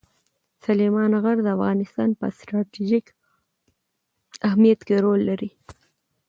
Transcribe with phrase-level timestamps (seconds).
[0.65, 3.05] سلیمان غر د افغانستان په ستراتیژیک
[4.47, 5.51] اهمیت کې رول لري.